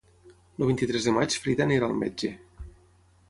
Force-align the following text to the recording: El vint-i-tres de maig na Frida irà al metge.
El 0.59 0.63
vint-i-tres 0.69 1.07
de 1.09 1.13
maig 1.17 1.35
na 1.37 1.41
Frida 1.45 1.67
irà 1.77 1.89
al 1.91 1.95
metge. 2.05 2.31